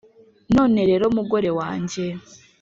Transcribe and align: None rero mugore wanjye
None 0.55 0.79
rero 0.89 1.05
mugore 1.17 1.49
wanjye 1.59 2.05